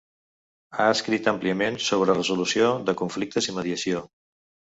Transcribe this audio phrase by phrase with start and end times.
[0.77, 4.03] Ha escrit àmpliament sobre resolució de conflictes i mediació.